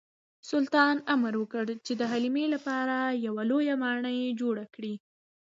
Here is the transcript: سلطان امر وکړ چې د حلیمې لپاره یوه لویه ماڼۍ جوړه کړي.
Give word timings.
سلطان 0.51 0.95
امر 1.13 1.33
وکړ 1.41 1.65
چې 1.85 1.93
د 1.99 2.01
حلیمې 2.11 2.45
لپاره 2.55 2.95
یوه 3.25 3.43
لویه 3.49 3.75
ماڼۍ 3.83 4.19
جوړه 4.41 4.65
کړي. 4.75 4.93